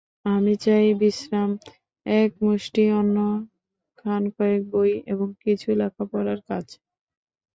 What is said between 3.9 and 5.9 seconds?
খানকয়েক বই এবং কিছু